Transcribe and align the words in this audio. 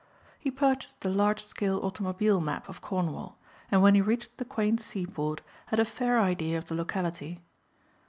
He 0.39 0.49
purchased 0.49 1.05
a 1.05 1.09
large 1.09 1.43
scale 1.43 1.79
automobile 1.83 2.41
map 2.41 2.67
of 2.67 2.81
Cornwall 2.81 3.37
and 3.69 3.83
when 3.83 3.93
he 3.93 4.01
reached 4.01 4.35
the 4.39 4.45
quaint 4.45 4.81
seaport 4.81 5.41
had 5.67 5.77
a 5.79 5.85
fair 5.85 6.19
idea 6.19 6.57
of 6.57 6.65
the 6.65 6.73
locality. 6.73 7.43